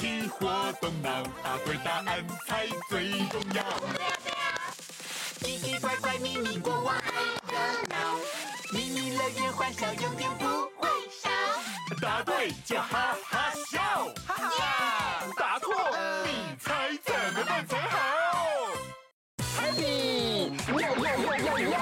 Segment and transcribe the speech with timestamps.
[0.00, 3.62] 体或动脑，答对答案才最重要。
[5.42, 7.02] 奇奇怪怪秘密国王爱
[7.52, 7.58] 热
[7.90, 8.16] 闹，
[8.72, 9.92] 秘密乐园欢笑？
[9.92, 10.46] 永远不
[10.78, 11.28] 会少。
[12.00, 15.26] 答对就哈哈笑，哈哈！
[15.36, 15.70] 答错
[16.24, 17.98] 你猜怎么办才好
[19.58, 20.50] ？Happy！
[20.66, 21.76] 哟哟哟哟哟！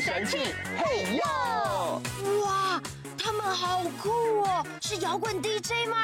[0.00, 1.22] 神气嘿哟！
[2.44, 2.82] 哇，
[3.16, 4.66] 他们好酷哦！
[4.86, 5.96] 是摇滚 DJ 吗？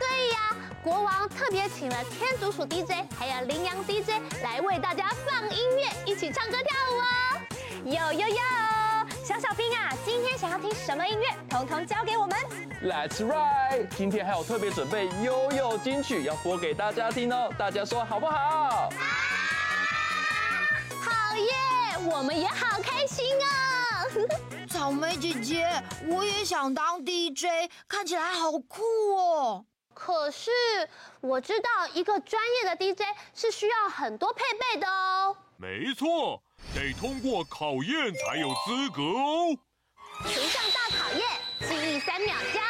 [0.00, 7.04] 对呀，国王特别请了天竺鼠 DJ，还有羚羊 DJ 来为大家放音乐，一起唱歌跳舞哦！
[7.84, 8.36] 有有有！
[9.22, 11.26] 小小兵啊，今天想要听什么音乐？
[11.50, 12.34] 统统交给我们。
[12.82, 13.86] Let's ride！
[13.98, 18.88] 今天还有特别准备悠悠金曲要播给大家听哦，大家说好不好？
[21.02, 22.08] 好耶！
[22.10, 23.71] 我们也好开心啊！
[24.68, 25.66] 草莓姐姐，
[26.06, 27.46] 我也想当 DJ，
[27.88, 28.82] 看起来好酷
[29.16, 29.64] 哦。
[29.94, 30.50] 可是
[31.20, 33.02] 我知道一个专业的 DJ
[33.34, 35.36] 是需要很多配备的哦。
[35.56, 36.42] 没错，
[36.74, 39.56] 得通过考验才有资格哦。
[40.24, 41.28] 图像大考验，
[41.60, 42.60] 记忆三秒交。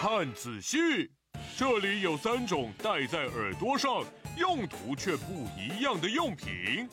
[0.00, 1.10] 看仔细，
[1.58, 4.04] 这里有三种戴在耳朵上，
[4.36, 6.88] 用途却不一样的用品。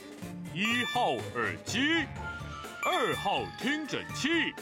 [0.54, 2.06] 一号耳机，
[2.86, 4.54] 二号听诊器，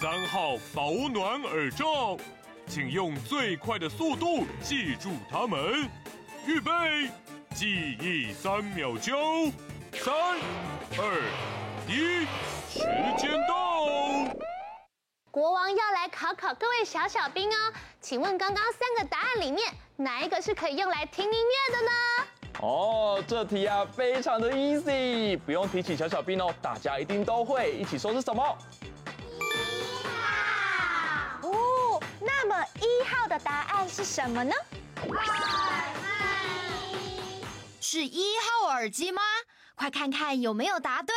[0.00, 2.18] 三号保暖耳罩，
[2.66, 5.88] 请用最快的速度记住它们。
[6.46, 6.72] 预备，
[7.54, 9.52] 记忆三秒钟，
[9.92, 10.12] 三、
[10.98, 11.22] 二、
[11.86, 12.26] 一，
[12.68, 12.80] 时
[13.16, 14.34] 间到。
[15.30, 22.23] 国王要来考考各位小小兵哦，请问刚刚三个答案里面，哪一个是可以用来听音乐的呢？
[22.60, 27.72] 哦，这题啊非常的 easy，不用提起小小兵哦，大家一定都会。
[27.72, 28.56] 一起说是什么？
[29.38, 31.48] 一号。
[31.48, 34.54] 哦，那么一号的答案是什么呢？
[35.08, 35.32] 耳机。
[37.80, 39.20] 是一号耳机吗？
[39.74, 41.14] 快看看有没有答对。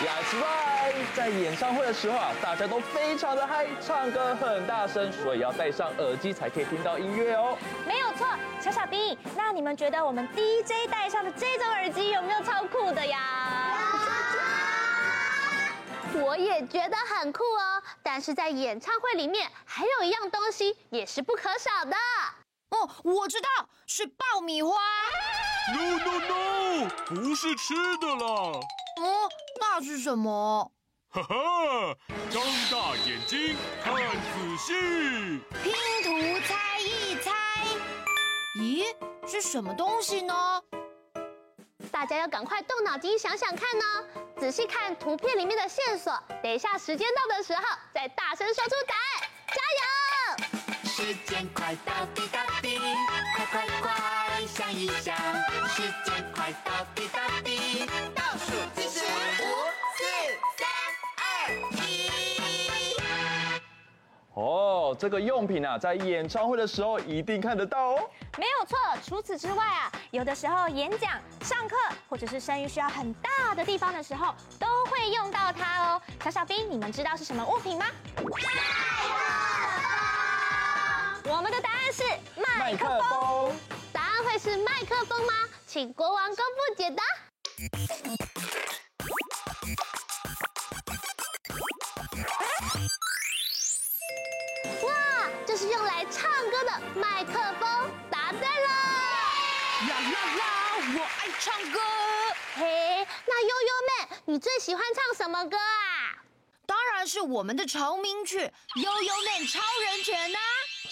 [0.00, 0.06] 呦。
[0.06, 0.94] That's right。
[1.14, 7.56] 在演唱会的时候啊，大家都非常的嗨，唱歌很大声，所以要戴上耳机才可以听到音乐哦。
[7.86, 8.26] 没有错，
[8.60, 13.18] 小小兵，那你们觉得我们 DJ 戴上的这种耳机有没有超酷的呀？
[16.14, 17.82] 我也觉得很酷哦。
[18.02, 21.96] 但是在演唱会里面还有一样东西也是不可少的。
[22.70, 23.48] 哦，我知道，
[23.86, 24.72] 是爆米花。
[25.74, 28.52] No no no，不是吃的啦。
[29.02, 29.28] 哦，
[29.60, 30.72] 那是什么？
[31.10, 31.34] 哈哈，
[32.30, 35.72] 张大眼睛看仔细，拼
[36.02, 37.32] 图猜一猜，
[38.60, 38.84] 咦，
[39.26, 40.62] 是什么东西呢？
[41.90, 43.84] 大家要赶快动脑筋想想看呢，
[44.38, 46.12] 仔细看图片里面的线索，
[46.42, 47.62] 等一下时间到的时候
[47.94, 50.88] 再大声说出答案，加油！
[50.90, 52.78] 时间快到滴答滴，
[53.34, 55.16] 快快快想一想，
[55.68, 59.44] 时间快到滴答滴，倒数计时五
[59.96, 60.04] 四。
[60.56, 60.68] 三、
[61.16, 61.22] 二、
[61.84, 62.10] 一
[64.34, 68.08] 哦，这个用品啊，在演唱会的时候一定看得到哦。
[68.36, 71.76] 没有错，除此之外啊，有的时候演讲、上课
[72.08, 76.00] 或者是声音需要很大的地方的时候，都会用到它哦。
[76.22, 77.86] 小小兵，你们知道是什么物品吗？
[78.16, 78.28] 麦克
[81.24, 81.36] 风。
[81.36, 82.04] 我们的答案是
[82.58, 83.52] 麦克风。
[84.24, 85.32] 会是麦克风吗？
[85.66, 87.02] 请国王公布解答。
[94.86, 94.92] 哇，
[95.46, 98.68] 这是用来唱歌的麦克风，答对了！
[99.88, 100.44] 啦啦啦，
[100.96, 101.80] 我爱唱歌。
[102.56, 106.18] 嘿，那悠悠妹，你最喜欢唱什么歌啊？
[106.66, 108.38] 当然是我们的成名曲
[108.82, 110.40] 《悠悠妹超人拳》啊！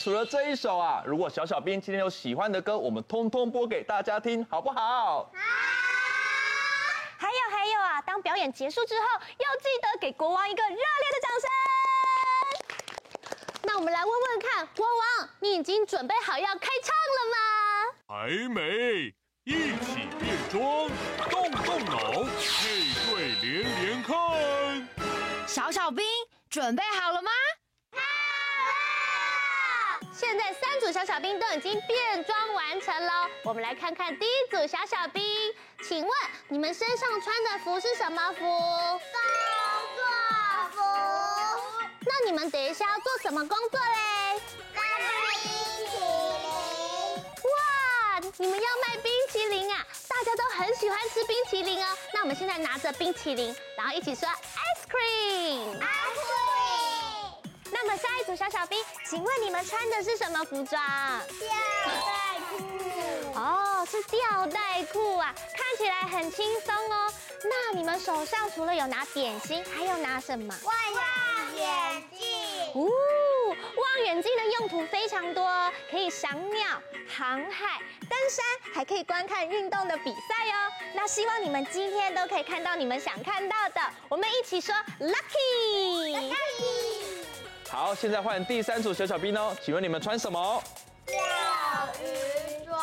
[0.07, 4.79] 除了这一首啊，如果小小兵今天有喜欢的歌，我们通通播给大家听，好不好？
[4.79, 5.33] 好。
[7.19, 9.07] 还有还有啊，当表演结束之后，
[9.39, 11.51] 要记得给国王一个热烈的掌声。
[13.63, 17.39] 那我们来问问看，国王，你已经准备好要开唱了吗？
[18.07, 19.13] 还没，
[19.43, 20.89] 一起变装，
[21.29, 24.15] 动动脑，配对连连看。
[25.49, 26.07] 小小兵
[26.49, 27.33] 准备好了吗？
[30.19, 35.23] 现在三组小小兵都已经变装完成了，我们来看看第一组小小兵，
[35.87, 36.11] 请问
[36.49, 38.41] 你们身上穿的服是什么服？
[38.41, 38.49] 工
[39.95, 40.03] 作
[40.71, 40.81] 服。
[42.01, 44.41] 那你们等一下要做什么工作嘞？
[44.75, 44.81] 卖
[45.43, 45.53] 冰
[45.91, 46.03] 淇淋。
[47.45, 49.87] 哇，你们要卖冰淇淋啊！
[50.09, 51.89] 大家都很喜欢吃冰淇淋哦。
[52.15, 55.79] 那我们现在拿着冰淇淋，然后一起说 ice cream。
[58.27, 58.77] 组小小兵，
[59.09, 60.83] 请问你们穿的是什么服装？
[61.39, 61.49] 吊
[61.87, 63.39] 带裤。
[63.39, 67.13] 哦，是吊带裤啊，看起来很轻松哦。
[67.45, 70.53] 那你们手上除了有拿点心，还有拿什么？
[70.65, 70.75] 望
[71.55, 72.27] 远镜。
[72.75, 72.91] 哦，
[73.77, 77.81] 望远镜的用途非常多，可以赏鸟、航海、
[78.11, 78.45] 登山，
[78.75, 80.73] 还可以观看运动的比赛哦。
[80.95, 83.81] 那希望你们今天都可以看到你们想看到的。
[84.09, 86.33] 我们一起说 lucky。
[87.69, 90.63] 好，现在换第三组小小兵哦，请问你们穿什么？
[91.07, 91.15] 钓
[92.01, 92.79] 鱼装。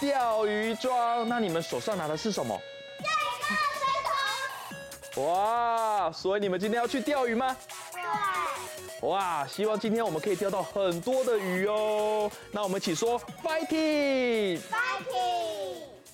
[0.00, 2.60] 钓鱼装，那你们手上拿的是什么？
[5.16, 7.56] 哇，所以你们今天要去钓鱼吗？
[7.92, 8.02] 对。
[9.08, 12.30] 哇，希望今天我们可以钓到很多的鱼哦。
[12.52, 14.60] 那我们一起说 fighting，fighting。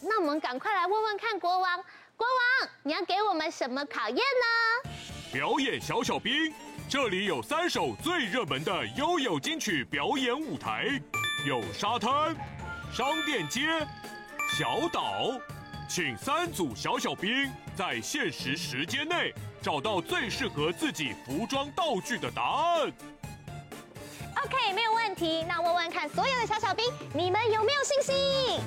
[0.01, 1.83] 那我们赶快来问问看国王，
[2.17, 4.91] 国王，你要给我们什么考验呢？
[5.33, 6.55] 表演小小兵，
[6.95, 10.87] 这里有三首最热门的悠悠金曲表演舞台，
[11.45, 12.33] 有沙滩、
[12.93, 13.63] 商店街、
[14.57, 15.33] 小岛。
[15.89, 22.93] 请三组小小兵在限时时间内找到最适合自己服装道具的答案。
[24.45, 25.43] OK，没有问题。
[25.49, 28.15] 那问问看，所有的小小兵，你们有没有信心？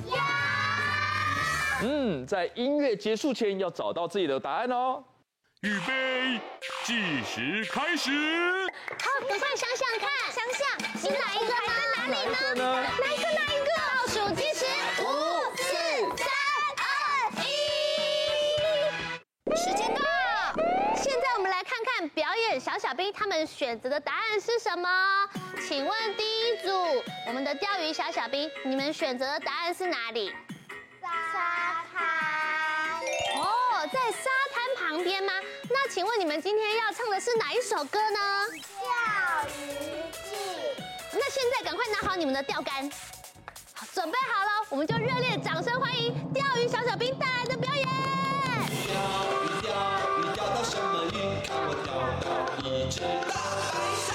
[0.04, 1.88] 有。
[1.88, 5.02] 嗯，在音乐结束前要找到自己的答案哦。
[5.62, 6.40] 预备，
[6.84, 8.12] 计时开始。
[9.02, 10.62] 好，赶快想想看，想想
[11.02, 12.36] 是哪一个还在哪里呢？
[12.46, 12.62] 哪一个？
[13.02, 13.22] 哪一个？
[13.32, 13.66] 哪一个？
[13.74, 14.64] 倒数计时，
[15.02, 15.04] 五、
[15.56, 15.66] 四、
[16.16, 16.28] 三。
[16.78, 16.86] 二、
[17.42, 17.44] 一
[19.56, 20.00] 时间到，
[20.94, 25.28] 现在我们来看看表演小小兵他们选择的答案是什么？
[25.66, 26.70] 请问第一组，
[27.26, 30.32] 我们的钓鱼小小兵，你们选择的答案是哪里？
[35.88, 38.18] 那请问你们今天要唱的是哪一首歌呢？
[38.78, 39.72] 钓鱼
[40.12, 40.36] 记。
[41.12, 42.90] 那现在赶快拿好你们的钓竿，
[43.72, 47.86] 好，准备好了，我们就热烈掌声欢迎钓鱼小小兵带来的表演。
[48.84, 49.00] 钓
[49.40, 49.72] 鱼钓
[50.18, 51.40] 鱼钓到什么鱼？
[51.48, 51.88] 看我钓
[52.20, 52.28] 到
[52.68, 53.32] 一只大
[53.72, 54.12] 白鲨！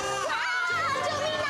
[1.10, 1.50] 救命啊！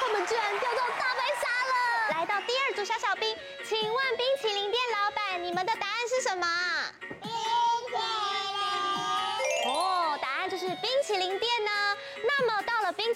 [0.00, 1.74] 他们居然钓到大白鲨了！
[2.10, 6.44] 来到第二组小小兵，请问冰淇淋店老板，你们的答案是什么？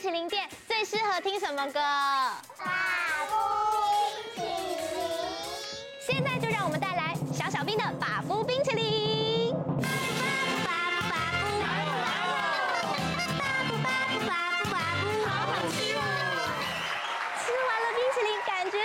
[0.09, 1.79] 淇淋店，最适合听什么歌？
[2.55, 2.65] 法
[3.29, 3.37] 夫
[4.35, 4.49] 冰淇淋。
[6.01, 9.55] 现在就让我们带来小小兵的法夫冰淇淋。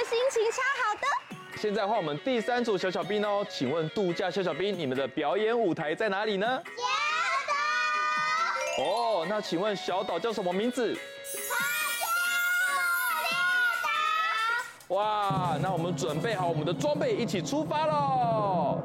[0.05, 1.07] 心情超好的！
[1.57, 6.61] 现在换我们第三组小小兵哦，请问度假小小兵，你们的表演舞台在哪里呢？
[6.75, 6.83] 小
[8.77, 8.83] 岛。
[8.83, 10.97] 哦，那请问小岛叫什么名字？
[14.89, 18.79] 哇，那我们准备好我们的装备，一起出发喽！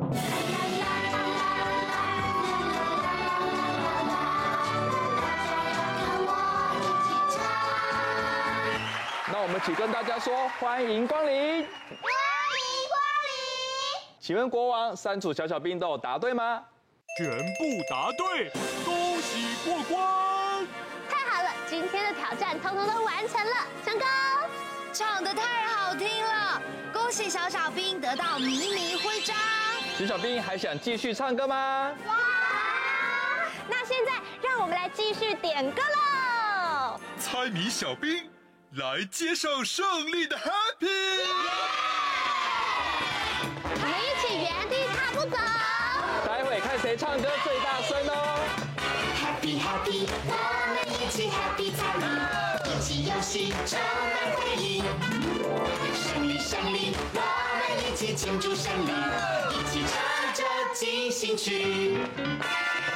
[9.30, 11.32] 那我们请跟大家说，欢迎光临！
[11.32, 11.66] 欢迎
[12.88, 14.08] 光临！
[14.20, 16.62] 请问国王，三组小小兵都有答对吗？
[17.18, 18.50] 全部答对，
[18.84, 20.66] 恭喜过关！
[21.10, 24.06] 太好了，今天的挑战通通都完成了，成功！
[24.98, 26.60] 唱得太好听了，
[26.92, 29.36] 恭喜小小兵得到迷你徽章。
[29.96, 31.92] 小小兵还想继续唱歌吗？
[32.04, 32.16] 哇！
[33.68, 36.98] 那现在让我们来继续点歌喽！
[37.16, 38.28] 猜谜小兵。
[38.72, 40.88] 来接受胜利的 Happy！
[43.62, 45.36] 我们一起原地踏步走。
[46.26, 48.40] 待会看谁唱歌最大声哦。
[49.22, 50.32] Happy Happy，我
[50.74, 52.17] 们一起 Happy 参与，一
[53.66, 54.82] 充满回忆。
[55.94, 57.20] 胜利胜利，我
[57.58, 58.90] 们一起庆祝胜利，
[59.52, 61.98] 一起唱着进行曲。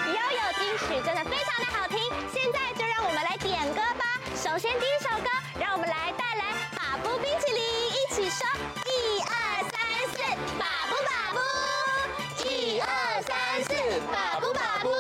[0.07, 1.99] 悠悠金曲真的非常的好听，
[2.33, 4.21] 现在就让我们来点歌吧。
[4.37, 6.45] 首先第一首歌，让我们来带来
[6.77, 8.47] 马布冰淇淋，一起说
[8.87, 9.33] 一二
[9.71, 9.75] 三
[10.13, 10.21] 四，
[10.59, 13.71] 马布马布，一二三四，
[14.11, 14.91] 马布马布。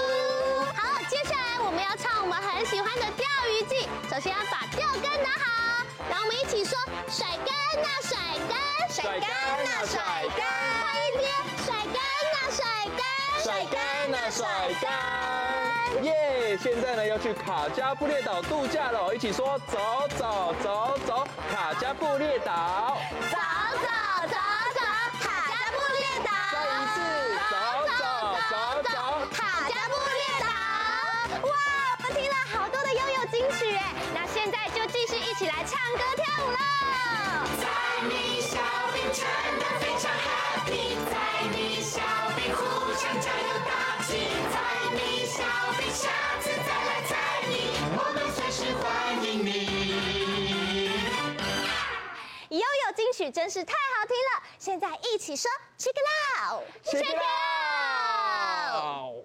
[0.75, 4.62] 好，接下来我们要唱我们很喜欢的钓鱼记，首先要把。
[7.73, 7.88] 甩杆呐，
[8.91, 9.31] 甩干，甩干
[9.64, 9.97] 呐，甩
[10.37, 10.41] 干。
[10.83, 11.25] 快一点，
[11.64, 11.97] 甩干
[12.33, 12.61] 呐，甩
[12.99, 13.02] 干，
[13.43, 13.76] 甩干
[14.11, 14.41] 呐，甩
[14.81, 16.05] 干。
[16.05, 16.59] 耶！
[16.62, 19.79] 现在呢要去卡加布列岛度假了，一起说走
[20.19, 22.99] 走走走，卡加布列岛。
[23.31, 23.38] 走
[23.81, 23.88] 走
[24.29, 24.37] 走
[24.75, 24.81] 走，
[25.21, 26.31] 卡加布列岛。
[26.52, 26.97] 再一次，
[27.50, 27.57] 走
[27.99, 28.02] 走
[28.50, 28.95] 走走，
[29.33, 30.47] 卡加布列岛。
[31.49, 31.50] 哇，
[31.99, 36.59] 我们听了好多的悠悠金曲哎，那现在就继续一起来唱歌跳舞喽。
[53.23, 55.49] 曲真是太好听了，现在一起说
[55.79, 56.00] check it
[56.43, 57.14] out，check it
[58.75, 59.25] out。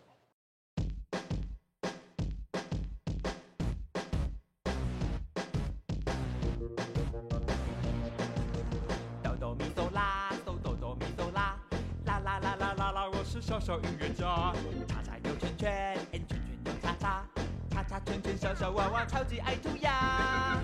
[9.23, 11.57] 哆哆咪嗦啦，嗦哆哆咪嗦啦，
[12.05, 14.53] 啦啦啦啦啦啦，我是小小音乐家。
[14.87, 17.25] 叉叉有圈圈，圈圈有叉叉，
[17.71, 20.61] 叉叉圈圈小小娃娃超级爱涂鸦。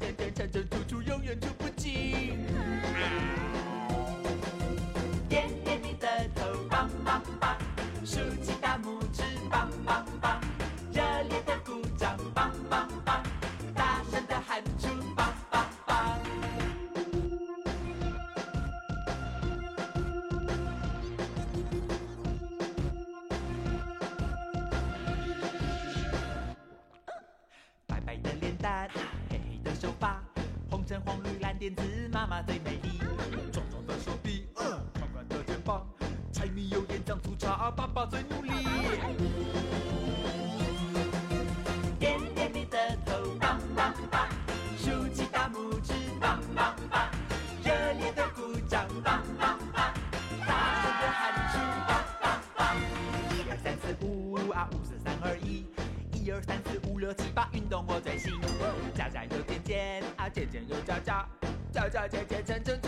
[0.00, 0.29] Thank you.
[32.30, 33.00] 妈最美丽。
[33.50, 35.84] 壮壮的手臂，宽宽的肩膀，
[36.32, 38.52] 柴米油盐酱醋茶，爸爸最努力。
[41.98, 44.28] 点点你的头，棒棒棒，
[44.78, 47.10] 竖起大拇指，棒棒棒，
[47.64, 49.92] 热烈的鼓掌，棒棒棒，
[50.46, 51.58] 大声的喊出，
[51.88, 52.76] 棒棒棒。
[53.34, 55.66] 一二三四五啊，五四三二一。
[56.12, 58.40] 一二三四五六七八，运动我最行。
[58.94, 61.26] 家家有尖尖啊，尖尖有角角，
[61.72, 62.79] 叫叫姐姐，真真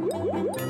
[0.00, 0.67] Música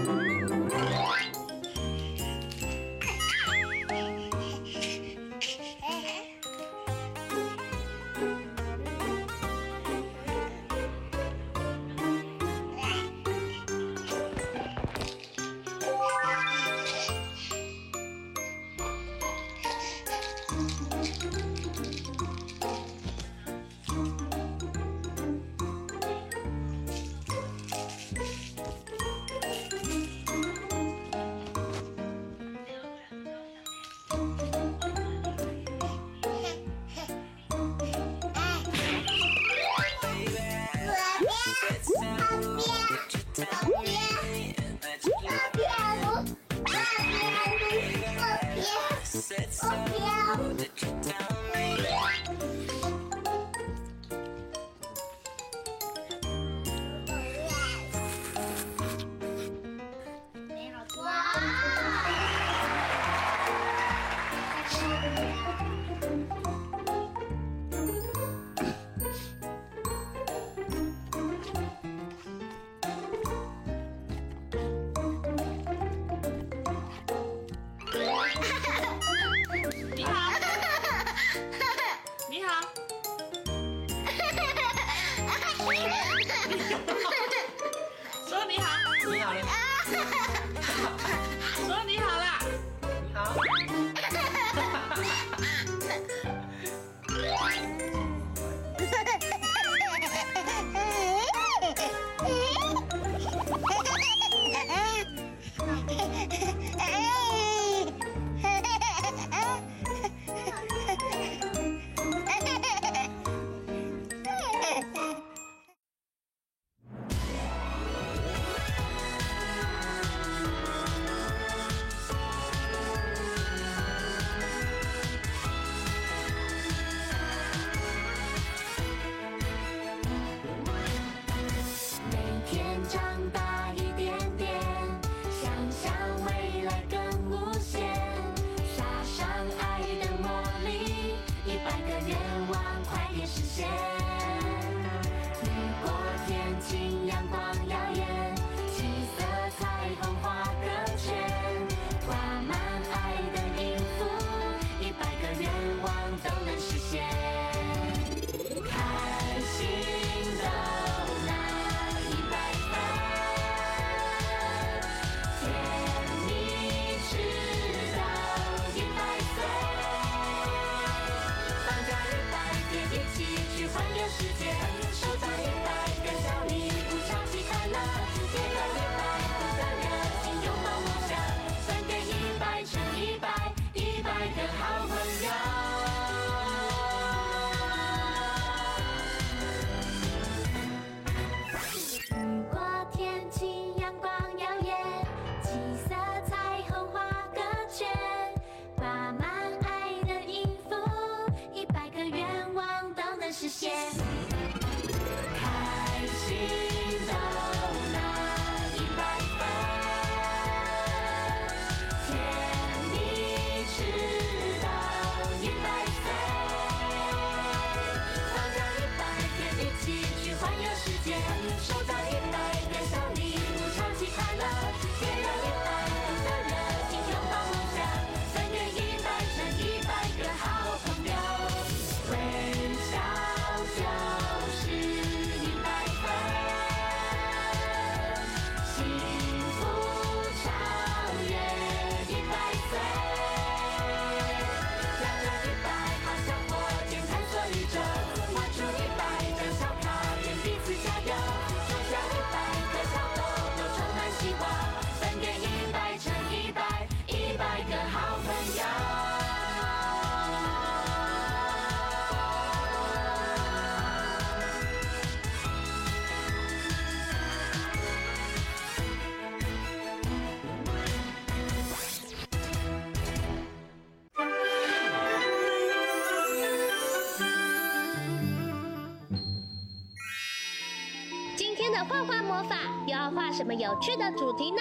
[283.38, 284.59] 什么有趣的主题呢？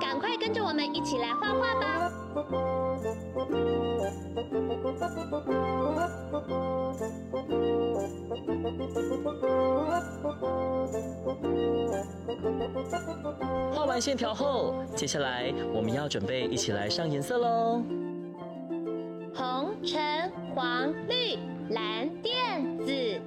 [0.00, 2.10] 赶快跟着我们一起来画画吧！
[13.74, 17.82] 画完线条后，接下来我们要准备一起来上颜色喽。
[19.34, 20.00] 红、橙、
[20.54, 21.36] 黄、绿、
[21.68, 23.20] 蓝、靛、紫，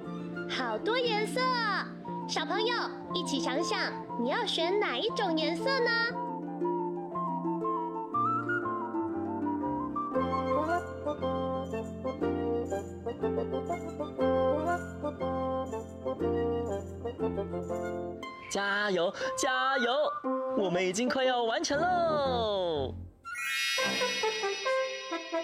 [0.48, 1.86] 好多颜色啊！
[2.26, 2.74] 小朋友，
[3.14, 5.90] 一起想想，你要选哪一种颜色呢？
[18.50, 19.92] 加油，加油！
[20.58, 22.92] 我们已经快要完成喽！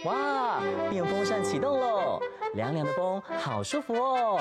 [0.04, 2.20] 哇，电风扇启动喽，
[2.54, 4.40] 凉凉的风，好舒服哦。